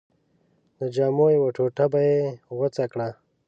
د 0.79 0.81
جامو 0.95 1.25
یوه 1.35 1.49
ټوټه 1.55 1.85
به 1.91 1.99
یې 2.09 2.19
غوڅه 2.55 2.85
کړه. 2.91 3.09